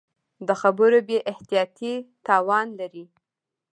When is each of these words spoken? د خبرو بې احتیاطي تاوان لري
د 0.47 0.49
خبرو 0.61 0.99
بې 1.07 1.17
احتیاطي 1.31 1.93
تاوان 2.27 2.67
لري 2.79 3.05